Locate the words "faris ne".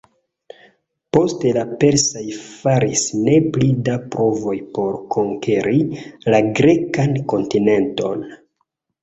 2.45-3.35